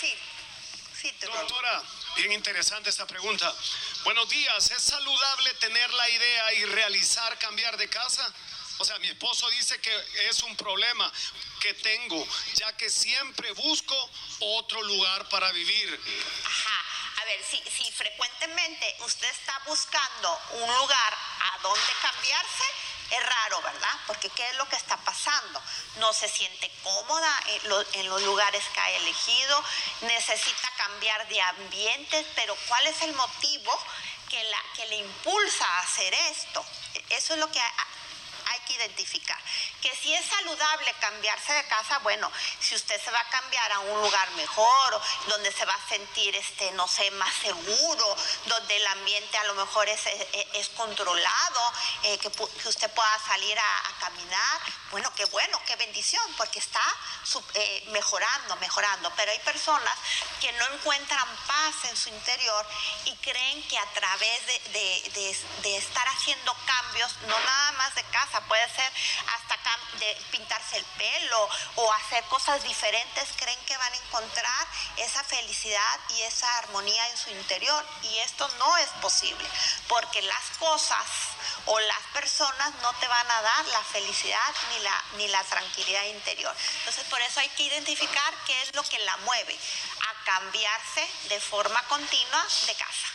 Sí. 0.00 0.14
Sí, 1.00 1.12
Doctora, 1.20 1.82
bien 2.14 2.30
interesante 2.30 2.88
esta 2.88 3.06
pregunta. 3.08 3.52
Buenos 4.04 4.28
días, 4.28 4.70
¿es 4.70 4.82
saludable 4.82 5.52
tener 5.54 5.90
la 5.90 6.08
idea 6.08 6.54
y 6.54 6.64
realizar 6.66 7.36
cambiar 7.38 7.76
de 7.76 7.88
casa? 7.88 8.32
O 8.78 8.84
sea, 8.84 8.98
mi 9.00 9.08
esposo 9.08 9.48
dice 9.50 9.80
que 9.80 10.28
es 10.28 10.42
un 10.44 10.56
problema 10.56 11.12
que 11.60 11.74
tengo, 11.74 12.24
ya 12.54 12.76
que 12.76 12.88
siempre 12.88 13.50
busco 13.52 14.10
otro 14.38 14.80
lugar 14.82 15.28
para 15.28 15.50
vivir. 15.50 16.00
Ajá 16.44 16.71
ver, 17.36 17.44
si, 17.44 17.92
frecuentemente 17.92 18.96
usted 19.00 19.28
está 19.30 19.58
buscando 19.66 20.40
un 20.52 20.74
lugar 20.76 21.14
a 21.40 21.58
donde 21.62 21.92
cambiarse, 22.00 22.64
es 23.10 23.26
raro, 23.26 23.60
¿verdad? 23.62 24.00
Porque 24.06 24.30
¿qué 24.30 24.48
es 24.48 24.56
lo 24.56 24.68
que 24.68 24.76
está 24.76 24.96
pasando? 24.98 25.62
No 25.96 26.12
se 26.12 26.28
siente 26.28 26.70
cómoda 26.82 27.42
en, 27.94 28.08
los 28.08 28.22
lugares 28.22 28.64
que 28.74 28.80
ha 28.80 28.90
elegido, 28.90 29.64
necesita 30.02 30.70
cambiar 30.76 31.28
de 31.28 31.40
ambiente, 31.42 32.26
pero 32.34 32.56
¿cuál 32.68 32.86
es 32.86 33.02
el 33.02 33.14
motivo 33.14 33.78
que, 34.28 34.42
la, 34.44 34.62
que 34.76 34.86
le 34.86 34.96
impulsa 34.96 35.66
a 35.66 35.80
hacer 35.80 36.14
esto? 36.14 36.64
Eso 37.10 37.34
es 37.34 37.40
lo 37.40 37.50
que 37.50 37.60
hay 37.60 38.60
que 38.66 38.74
identificar. 38.74 39.38
Que 39.82 39.94
si 39.96 40.14
es 40.14 40.24
saludable 40.24 40.94
cambiarse 41.00 41.52
de 41.54 41.66
casa, 41.66 41.98
bueno, 41.98 42.30
si 42.60 42.76
usted 42.76 43.02
se 43.02 43.10
va 43.10 43.18
a 43.18 43.28
cambiar 43.30 43.72
a 43.72 43.80
un 43.80 44.00
lugar 44.00 44.30
mejor, 44.32 45.02
donde 45.26 45.50
se 45.50 45.64
va 45.64 45.74
a 45.74 45.88
sentir, 45.88 46.36
este, 46.36 46.70
no 46.72 46.86
sé, 46.86 47.10
más 47.10 47.34
seguro, 47.34 48.16
donde 48.46 48.76
el 48.76 48.86
ambiente 48.86 49.36
a 49.38 49.44
lo 49.44 49.54
mejor 49.54 49.88
es, 49.88 50.00
es, 50.06 50.68
controlado, 50.70 51.72
eh, 52.04 52.16
que, 52.18 52.28
usted 52.28 52.90
pueda 52.92 53.18
salir 53.26 53.58
a, 53.58 53.82
caminar, 53.98 54.60
bueno, 54.90 55.12
qué 55.14 55.24
bueno, 55.26 55.60
qué 55.66 55.74
bendición, 55.76 56.22
porque 56.36 56.58
está 56.58 56.82
eh, 57.54 57.84
mejorando, 57.88 58.56
mejorando. 58.56 59.12
Pero 59.16 59.32
hay 59.32 59.38
personas 59.40 59.94
que 60.40 60.52
no 60.52 60.66
encuentran 60.74 61.28
paz 61.46 61.74
en 61.90 61.96
su 61.96 62.08
interior 62.08 62.66
y 63.06 63.16
creen 63.16 63.66
que 63.68 63.78
a 63.78 63.86
través 63.92 64.46
de, 64.46 64.58
de, 64.72 65.36
de 65.62 65.76
estar 65.76 66.06
haciendo 66.08 66.56
cambios, 66.66 67.16
no 67.22 67.38
nada 67.38 67.72
más 67.72 67.94
de 67.94 68.04
casa, 68.04 68.40
puede 68.42 68.68
ser 68.74 68.92
hasta 69.34 69.56
pintarse 70.30 70.76
el 70.76 70.84
pelo 70.84 71.48
o 71.76 71.92
hacer 71.92 72.22
cosas 72.24 72.62
diferentes, 72.62 73.28
creen 73.36 73.58
que 73.66 73.76
van 73.76 73.92
a 73.92 73.96
encontrar 73.96 74.66
esa 74.96 75.22
felicidad 75.24 76.00
y 76.10 76.22
esa 76.22 76.58
armonía 76.58 77.08
en 77.08 77.16
su 77.16 77.30
interior. 77.30 77.84
Y 78.02 78.18
esto 78.18 78.48
no 78.58 78.76
es 78.78 78.88
posible, 79.00 79.46
porque 79.88 80.22
las 80.22 80.58
cosas 80.58 81.06
o 81.66 81.78
las 81.78 82.02
personas 82.12 82.74
no 82.82 82.92
te 82.94 83.06
van 83.06 83.30
a 83.30 83.42
dar 83.42 83.66
la 83.66 83.82
felicidad 83.84 84.54
ni 84.70 84.80
la, 84.80 85.04
ni 85.16 85.28
la 85.28 85.44
tranquilidad 85.44 86.04
interior. 86.04 86.54
Entonces, 86.78 87.04
por 87.04 87.20
eso 87.20 87.40
hay 87.40 87.48
que 87.50 87.64
identificar 87.64 88.34
qué 88.46 88.62
es 88.62 88.74
lo 88.74 88.82
que 88.84 88.98
la 89.00 89.16
mueve 89.18 89.58
a 90.00 90.24
cambiarse 90.24 91.08
de 91.28 91.40
forma 91.40 91.82
continua 91.88 92.46
de 92.66 92.74
casa. 92.74 93.08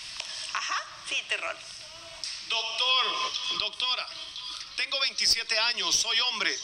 Ajá, 0.53 0.77
sí, 1.07 1.21
terror. 1.27 1.57
Doctor, 2.47 3.59
doctora, 3.59 4.07
tengo 4.77 4.99
27 5.01 5.59
años, 5.59 5.95
soy 5.95 6.17
hombre, 6.21 6.55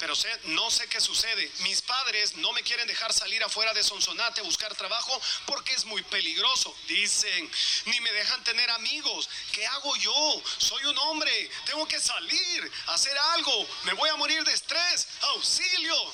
pero 0.00 0.12
no 0.46 0.70
sé 0.70 0.86
qué 0.88 1.00
sucede. 1.00 1.50
Mis 1.60 1.80
padres 1.80 2.34
no 2.36 2.52
me 2.52 2.62
quieren 2.62 2.86
dejar 2.86 3.12
salir 3.12 3.42
afuera 3.44 3.72
de 3.72 3.82
Sonsonate 3.82 4.40
a 4.40 4.44
buscar 4.44 4.74
trabajo 4.74 5.18
porque 5.46 5.72
es 5.72 5.84
muy 5.84 6.02
peligroso. 6.02 6.74
Dicen, 6.88 7.50
ni 7.86 8.00
me 8.00 8.12
dejan 8.12 8.42
tener 8.44 8.68
amigos. 8.70 9.28
¿Qué 9.52 9.64
hago 9.66 9.94
yo? 9.96 10.42
Soy 10.58 10.84
un 10.84 10.98
hombre, 10.98 11.50
tengo 11.64 11.86
que 11.86 12.00
salir, 12.00 12.72
hacer 12.88 13.16
algo. 13.34 13.66
Me 13.84 13.92
voy 13.92 14.10
a 14.10 14.16
morir 14.16 14.42
de 14.44 14.52
estrés. 14.52 15.06
Auxilio. 15.20 16.12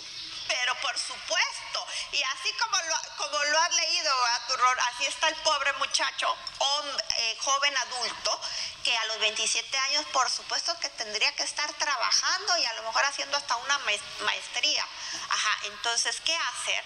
Pero 0.48 0.74
por 0.80 0.96
supuesto, 0.98 1.85
y 2.12 2.22
así 2.22 2.52
como 2.54 2.76
lo, 2.76 3.16
como 3.16 3.44
lo 3.44 3.58
has 3.60 3.74
leído, 3.74 4.12
Turrón, 4.48 4.78
así 4.80 5.06
está 5.06 5.28
el 5.28 5.36
pobre 5.36 5.72
muchacho, 5.74 6.36
hombre, 6.58 7.04
eh, 7.18 7.36
joven 7.40 7.76
adulto, 7.76 8.40
que 8.84 8.96
a 8.96 9.06
los 9.06 9.18
27 9.18 9.78
años 9.78 10.04
por 10.12 10.30
supuesto 10.30 10.78
que 10.80 10.88
tendría 10.90 11.34
que 11.34 11.42
estar 11.42 11.72
trabajando 11.74 12.58
y 12.58 12.64
a 12.64 12.72
lo 12.74 12.82
mejor 12.84 13.04
haciendo 13.04 13.36
hasta 13.36 13.56
una 13.56 13.78
maestría. 14.20 14.86
Ajá, 15.28 15.58
entonces, 15.64 16.20
¿qué 16.24 16.36
hacer? 16.36 16.84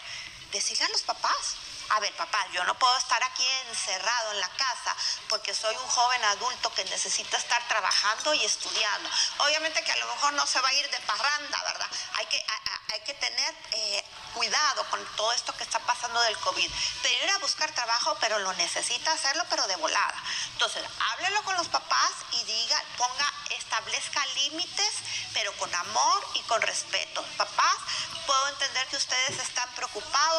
Decirle 0.53 0.85
a 0.87 0.89
los 0.89 1.03
papás, 1.03 1.57
a 1.91 2.01
ver, 2.01 2.13
papá, 2.15 2.47
yo 2.53 2.63
no 2.65 2.75
puedo 2.79 2.97
estar 2.97 3.23
aquí 3.23 3.47
encerrado 3.69 4.33
en 4.33 4.41
la 4.41 4.49
casa 4.51 4.97
porque 5.29 5.55
soy 5.55 5.75
un 5.75 5.89
joven 5.89 6.25
adulto 6.25 6.73
que 6.75 6.85
necesita 6.85 7.37
estar 7.37 7.67
trabajando 7.69 8.33
y 8.35 8.45
estudiando. 8.45 9.11
Obviamente 9.39 9.83
que 9.83 9.93
a 9.93 9.97
lo 9.97 10.07
mejor 10.15 10.33
no 10.35 10.47
se 10.47 10.61
va 10.61 10.69
a 10.69 10.75
ir 10.75 10.89
de 10.89 11.01
parranda, 11.01 11.63
¿verdad? 11.65 11.89
Hay 12.15 12.27
que, 12.27 12.45
hay 12.93 13.01
que 13.01 13.15
tener 13.15 13.55
eh, 13.73 14.05
cuidado 14.35 14.85
con 14.91 15.05
todo 15.17 15.33
esto 15.33 15.53
que 15.57 15.65
está 15.65 15.79
pasando 15.81 16.21
del 16.23 16.37
COVID. 16.39 16.71
Pero 17.03 17.25
ir 17.25 17.31
a 17.31 17.39
buscar 17.39 17.71
trabajo, 17.73 18.17
pero 18.21 18.39
lo 18.39 18.53
necesita 18.55 19.13
hacerlo, 19.13 19.45
pero 19.51 19.67
de 19.67 19.77
volada. 19.77 20.23
Entonces, 20.53 20.85
háblelo 21.11 21.43
con 21.43 21.57
los 21.57 21.69
papás 21.69 22.13
y 22.33 22.45
diga, 22.45 22.83
ponga, 22.97 23.33
establezca 23.51 24.25
límites, 24.37 24.95
pero 25.33 25.53
con 25.57 25.75
amor 25.75 26.27
y 26.35 26.41
con 26.43 26.63
respeto. 26.63 27.25
Papás, 27.37 27.60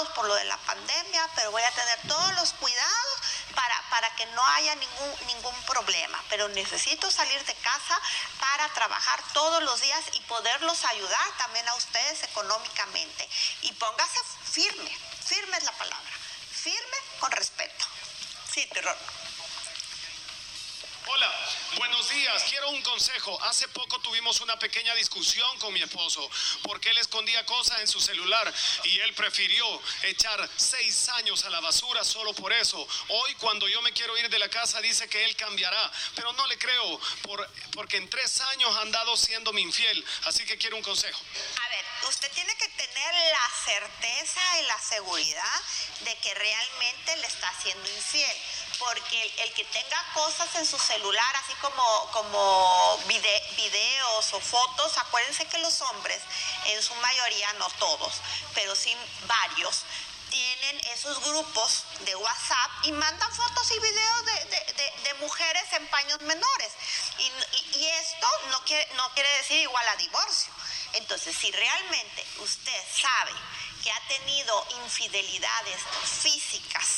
por 0.09 0.25
lo 0.25 0.35
de 0.35 0.43
la 0.45 0.57
pandemia, 0.57 1.29
pero 1.35 1.51
voy 1.51 1.63
a 1.63 1.71
tener 1.71 1.99
todos 2.07 2.33
los 2.35 2.53
cuidados 2.53 3.17
para, 3.55 3.81
para 3.89 4.15
que 4.15 4.25
no 4.27 4.45
haya 4.47 4.75
ningún, 4.75 5.27
ningún 5.27 5.55
problema. 5.63 6.21
pero 6.29 6.47
necesito 6.49 7.09
salir 7.11 7.43
de 7.45 7.55
casa 7.55 7.99
para 8.39 8.67
trabajar 8.69 9.21
todos 9.33 9.61
los 9.63 9.81
días 9.81 10.03
y 10.13 10.21
poderlos 10.21 10.83
ayudar 10.85 11.27
también 11.37 11.67
a 11.69 11.75
ustedes 11.75 12.23
económicamente. 12.23 13.29
Y 13.61 13.73
póngase 13.73 14.19
firme, 14.51 14.97
firme 15.25 15.57
es 15.57 15.63
la 15.63 15.73
palabra, 15.73 16.11
firme 16.51 16.97
con 17.19 17.31
respeto. 17.31 17.85
Sí, 18.53 18.65
terror. 18.67 18.97
Hola, 21.07 21.31
buenos 21.81 22.09
días. 22.09 22.43
Quiero 22.47 22.69
un 22.69 22.81
consejo. 22.83 23.41
Hace 23.45 23.67
poco 23.69 23.99
tuvimos 24.01 24.39
una 24.41 24.55
pequeña 24.59 24.93
discusión 24.93 25.57
con 25.57 25.73
mi 25.73 25.81
esposo 25.81 26.29
porque 26.61 26.91
él 26.91 26.97
escondía 26.99 27.43
cosas 27.47 27.81
en 27.81 27.87
su 27.87 27.99
celular 27.99 28.53
y 28.83 28.99
él 28.99 29.11
prefirió 29.15 29.65
echar 30.03 30.47
seis 30.57 31.09
años 31.09 31.43
a 31.43 31.49
la 31.49 31.59
basura 31.59 32.03
solo 32.03 32.33
por 32.33 32.53
eso. 32.53 32.87
Hoy 33.07 33.33
cuando 33.35 33.67
yo 33.67 33.81
me 33.81 33.93
quiero 33.93 34.15
ir 34.15 34.29
de 34.29 34.37
la 34.37 34.47
casa 34.47 34.79
dice 34.79 35.09
que 35.09 35.23
él 35.25 35.35
cambiará, 35.35 35.91
pero 36.15 36.31
no 36.33 36.45
le 36.45 36.57
creo 36.59 37.01
por, 37.23 37.49
porque 37.73 37.97
en 37.97 38.07
tres 38.11 38.39
años 38.41 38.75
ha 38.77 38.81
andado 38.81 39.17
siendo 39.17 39.51
mi 39.51 39.63
infiel. 39.63 40.05
Así 40.25 40.45
que 40.45 40.59
quiero 40.59 40.77
un 40.77 40.83
consejo. 40.83 41.19
A 41.65 41.69
ver, 41.69 41.85
usted 42.09 42.31
tiene 42.33 42.55
que 42.57 42.67
tener 42.69 43.13
la 43.31 43.49
certeza 43.65 44.41
y 44.59 44.65
la 44.67 44.79
seguridad 44.79 45.61
de 46.01 46.15
que 46.17 46.31
realmente 46.35 47.17
le 47.17 47.25
está 47.25 47.49
haciendo 47.49 47.89
infiel 47.89 48.37
porque 48.81 49.33
el, 49.43 49.53
que 49.53 49.63
tenga 49.65 50.03
cosas 50.13 50.55
en 50.55 50.65
su 50.65 50.77
celular, 50.77 51.35
así 51.35 51.53
como, 51.61 52.09
como 52.11 52.97
videos 53.05 54.33
o 54.33 54.39
fotos, 54.39 54.97
acuérdense 54.97 55.45
que 55.47 55.59
los 55.59 55.81
hombres, 55.81 56.19
en 56.65 56.81
su 56.81 56.95
mayoría, 56.95 57.53
no 57.53 57.69
todos, 57.77 58.13
pero 58.55 58.75
sí 58.75 58.95
varios, 59.27 59.85
tienen 60.31 60.79
esos 60.93 61.19
grupos 61.25 61.83
de 61.99 62.15
WhatsApp 62.15 62.71
y 62.83 62.91
mandan 62.93 63.31
fotos 63.35 63.69
y 63.71 63.79
videos 63.79 64.25
de, 64.25 65.13
mujeres 65.19 65.63
en 65.73 65.87
paños 65.89 66.19
menores. 66.21 66.71
Y, 67.19 67.85
esto 67.85 68.27
no 68.49 68.63
quiere, 68.65 68.91
no 68.95 69.07
quiere 69.13 69.29
decir 69.37 69.59
igual 69.59 69.87
a 69.89 69.95
divorcio. 69.97 70.51
Entonces, 70.93 71.35
si 71.37 71.51
realmente 71.51 72.25
usted 72.39 72.83
sabe 72.99 73.33
que 73.83 73.91
ha 73.91 74.07
tenido 74.07 74.67
infidelidades 74.83 75.79
físicas 76.23 76.90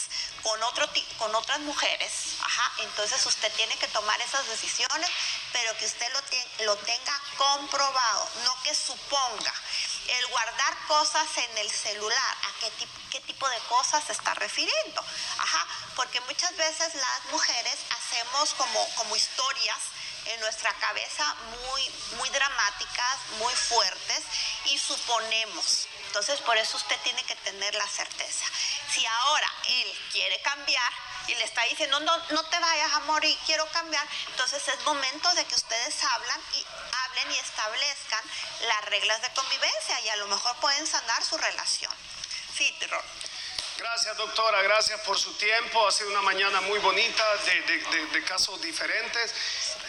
con, 0.44 0.62
otro, 0.64 0.88
con 1.18 1.34
otras 1.34 1.60
mujeres, 1.60 2.12
ajá, 2.42 2.72
entonces 2.80 3.26
usted 3.26 3.52
tiene 3.54 3.76
que 3.78 3.88
tomar 3.88 4.20
esas 4.22 4.46
decisiones, 4.48 5.10
pero 5.52 5.76
que 5.78 5.86
usted 5.86 6.12
lo, 6.14 6.66
lo 6.66 6.78
tenga 6.78 7.22
comprobado, 7.38 8.30
no 8.44 8.62
que 8.64 8.76
suponga. 8.76 9.54
El 10.08 10.28
guardar 10.28 10.78
cosas 10.88 11.26
en 11.38 11.58
el 11.60 11.72
celular, 11.72 12.38
¿a 12.44 12.60
qué, 12.60 12.88
qué 13.10 13.22
tipo 13.22 13.50
de 13.50 13.60
cosas 13.70 14.04
se 14.04 14.12
está 14.12 14.34
refiriendo? 14.34 15.02
Ajá, 15.40 15.66
porque 15.96 16.20
muchas 16.22 16.56
veces 16.58 16.94
las 16.94 17.32
mujeres 17.32 17.80
hacemos 17.90 18.54
como, 18.56 18.96
como 18.96 19.16
historias 19.16 19.80
en 20.26 20.40
nuestra 20.40 20.74
cabeza 20.76 21.36
muy, 21.66 21.90
muy 22.18 22.30
dramáticas, 22.30 23.18
muy 23.40 23.54
fuertes 23.54 24.24
y 24.66 24.78
suponemos. 24.78 25.88
Entonces, 26.08 26.40
por 26.42 26.58
eso 26.58 26.78
usted 26.78 27.00
tiene 27.04 27.24
que 27.24 27.36
tener 27.38 27.74
la 27.76 27.88
certeza. 27.88 28.46
Si 28.94 29.06
ahora 29.06 29.52
él 29.68 30.00
quiere 30.12 30.40
cambiar 30.42 30.92
y 31.28 31.36
le 31.36 31.44
está 31.46 31.64
diciendo, 31.64 32.00
no, 32.02 32.18
no 32.30 32.44
te 32.44 32.60
vayas 32.60 32.94
a 32.94 33.00
morir, 33.02 33.38
quiero 33.46 33.66
cambiar, 33.68 34.06
entonces 34.28 34.68
es 34.68 34.86
momento 34.86 35.34
de 35.36 35.46
que 35.46 35.56
ustedes 35.56 36.04
hablan 36.04 36.42
y 36.54 36.66
hablen 36.92 37.32
y 37.32 37.40
establezcan 37.40 38.24
las 38.68 38.86
reglas 38.86 39.22
de 39.22 39.30
convivencia 39.34 40.00
y 40.02 40.10
a 40.10 40.16
lo 40.18 40.28
mejor 40.28 40.56
pueden 40.58 40.86
sanar 40.86 41.24
su 41.24 41.38
relación. 41.38 41.94
Sí, 42.56 42.72
terror. 42.80 43.04
Gracias, 43.78 44.16
doctora. 44.18 44.62
Gracias 44.62 45.00
por 45.02 45.18
su 45.18 45.34
tiempo. 45.34 45.88
Ha 45.88 45.92
sido 45.92 46.12
una 46.12 46.22
mañana 46.22 46.62
muy 46.62 46.78
bonita 46.80 47.36
de, 47.38 48.08
de, 48.12 48.24
casos 48.24 48.62
diferentes 48.62 49.34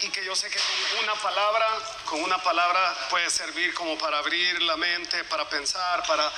y 0.01 0.09
que 0.09 0.25
yo 0.25 0.35
sé 0.35 0.49
que 0.49 0.59
con 0.59 1.03
una 1.03 1.15
palabra, 1.15 1.67
con 2.05 2.23
una 2.23 2.41
palabra 2.41 2.95
puede 3.09 3.29
servir 3.29 3.73
como 3.75 3.97
para 3.97 4.17
abrir 4.17 4.61
la 4.63 4.75
mente, 4.75 5.23
para 5.25 5.47
pensar, 5.47 6.05
para 6.07 6.31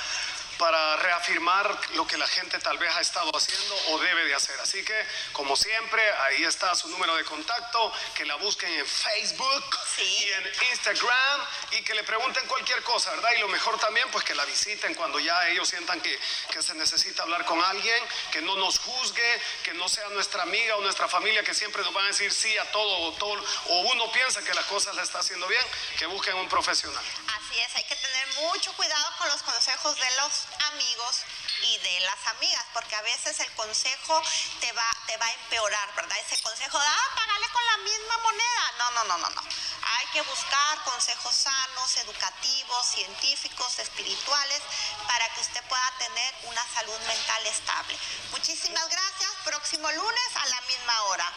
para 0.58 0.96
reafirmar 0.96 1.78
lo 1.94 2.06
que 2.06 2.16
la 2.16 2.26
gente 2.26 2.58
tal 2.58 2.78
vez 2.78 2.94
ha 2.94 3.00
estado 3.00 3.30
haciendo 3.34 3.76
o 3.90 3.98
debe 3.98 4.24
de 4.24 4.34
hacer. 4.34 4.58
Así 4.60 4.84
que, 4.84 5.06
como 5.32 5.56
siempre, 5.56 6.02
ahí 6.24 6.44
está 6.44 6.74
su 6.74 6.88
número 6.88 7.14
de 7.16 7.24
contacto, 7.24 7.92
que 8.14 8.26
la 8.26 8.34
busquen 8.36 8.72
en 8.72 8.86
Facebook 8.86 9.78
y 9.98 10.28
en 10.28 10.52
Instagram 10.70 11.40
y 11.72 11.82
que 11.82 11.94
le 11.94 12.02
pregunten 12.02 12.46
cualquier 12.46 12.82
cosa, 12.82 13.10
¿verdad? 13.12 13.30
Y 13.36 13.40
lo 13.40 13.48
mejor 13.48 13.78
también, 13.78 14.08
pues 14.10 14.24
que 14.24 14.34
la 14.34 14.44
visiten 14.44 14.94
cuando 14.94 15.18
ya 15.18 15.48
ellos 15.48 15.68
sientan 15.68 16.00
que, 16.00 16.18
que 16.50 16.62
se 16.62 16.74
necesita 16.74 17.22
hablar 17.22 17.44
con 17.44 17.62
alguien, 17.62 18.02
que 18.32 18.42
no 18.42 18.56
nos 18.56 18.78
juzgue, 18.78 19.40
que 19.62 19.74
no 19.74 19.88
sea 19.88 20.08
nuestra 20.10 20.42
amiga 20.42 20.76
o 20.76 20.80
nuestra 20.80 21.08
familia 21.08 21.42
que 21.42 21.54
siempre 21.54 21.82
nos 21.82 21.92
van 21.92 22.04
a 22.04 22.08
decir 22.08 22.32
sí 22.32 22.56
a 22.58 22.64
todo 22.72 22.98
o 23.00 23.12
todo, 23.12 23.44
o 23.66 23.80
uno 23.92 24.10
piensa 24.12 24.42
que 24.42 24.52
las 24.54 24.64
cosas 24.66 24.94
la 24.96 25.02
está 25.02 25.20
haciendo 25.20 25.46
bien, 25.46 25.64
que 25.98 26.06
busquen 26.06 26.34
un 26.36 26.48
profesional. 26.48 27.04
Así 27.28 27.47
es, 27.56 27.74
hay 27.76 27.84
que 27.84 27.96
tener 27.96 28.26
mucho 28.34 28.72
cuidado 28.74 29.16
con 29.18 29.28
los 29.28 29.42
consejos 29.42 29.96
de 29.96 30.10
los 30.16 30.32
amigos 30.72 31.24
y 31.62 31.78
de 31.78 32.00
las 32.00 32.26
amigas, 32.26 32.64
porque 32.72 32.94
a 32.94 33.02
veces 33.02 33.40
el 33.40 33.50
consejo 33.52 34.22
te 34.60 34.72
va, 34.72 34.86
te 35.06 35.16
va 35.16 35.26
a 35.26 35.32
empeorar, 35.32 35.94
¿verdad? 35.94 36.18
Ese 36.18 36.40
consejo 36.42 36.78
de, 36.78 36.86
ah, 36.86 37.14
pagale 37.14 37.48
con 37.48 37.66
la 37.66 37.76
misma 37.78 38.18
moneda. 38.18 38.72
No, 38.78 38.90
no, 38.90 39.04
no, 39.04 39.18
no, 39.18 39.30
no. 39.30 39.42
Hay 39.42 40.06
que 40.12 40.22
buscar 40.22 40.82
consejos 40.84 41.34
sanos, 41.34 41.96
educativos, 41.98 42.86
científicos, 42.86 43.78
espirituales, 43.78 44.62
para 45.06 45.28
que 45.34 45.40
usted 45.40 45.62
pueda 45.64 45.92
tener 45.98 46.34
una 46.44 46.64
salud 46.74 46.98
mental 47.06 47.46
estable. 47.46 47.98
Muchísimas 48.30 48.88
gracias. 48.88 49.30
Próximo 49.44 49.90
lunes 49.90 50.36
a 50.36 50.46
la 50.46 50.60
misma 50.62 51.02
hora. 51.04 51.32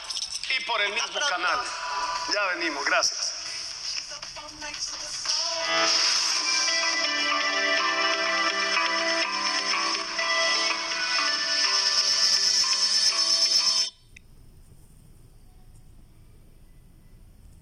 Y 0.50 0.63
por 0.65 0.82
el 0.82 0.93
mismo 0.93 1.19
canal. 1.30 1.62
Ya 2.34 2.43
venimos. 2.56 2.86
Gracias. 2.86 3.20